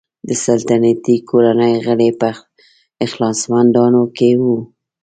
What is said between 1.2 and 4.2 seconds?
کورنۍ غړي په اخلاصمندانو